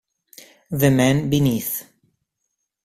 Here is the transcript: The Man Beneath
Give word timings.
The 0.71 0.89
Man 0.89 1.29
Beneath 1.29 1.85